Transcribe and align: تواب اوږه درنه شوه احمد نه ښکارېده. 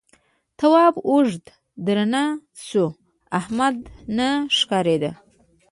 تواب 0.59 0.95
اوږه 1.09 1.39
درنه 1.85 2.23
شوه 2.67 2.89
احمد 3.39 3.75
نه 4.17 4.29
ښکارېده. 4.57 5.11